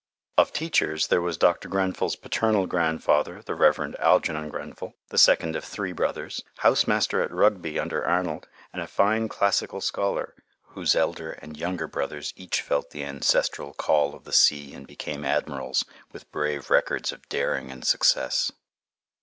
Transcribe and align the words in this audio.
Of 0.35 0.51
teachers, 0.51 1.05
there 1.09 1.21
was 1.21 1.37
Dr. 1.37 1.69
Grenfell's 1.69 2.15
paternal 2.15 2.65
grandfather, 2.65 3.43
the 3.45 3.53
Rev. 3.53 3.93
Algernon 3.99 4.49
Grenfell, 4.49 4.95
the 5.09 5.17
second 5.19 5.55
of 5.55 5.63
three 5.63 5.91
brothers, 5.91 6.41
house 6.57 6.87
master 6.87 7.21
at 7.21 7.31
Rugby 7.31 7.77
under 7.77 8.03
Arnold, 8.03 8.47
and 8.73 8.81
a 8.81 8.87
fine 8.87 9.29
classical 9.29 9.79
scholar, 9.79 10.33
whose 10.69 10.95
elder 10.95 11.33
and 11.33 11.55
younger 11.55 11.85
brothers 11.87 12.33
each 12.35 12.61
felt 12.63 12.89
the 12.89 13.03
ancestral 13.05 13.75
call 13.75 14.15
of 14.15 14.23
the 14.23 14.33
sea 14.33 14.73
and 14.73 14.87
became 14.87 15.23
admirals, 15.23 15.85
with 16.11 16.31
brave 16.31 16.71
records 16.71 17.11
of 17.11 17.29
daring 17.29 17.69
and 17.69 17.85
success. 17.85 18.51